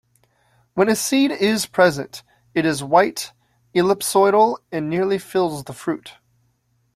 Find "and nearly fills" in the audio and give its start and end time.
4.71-5.65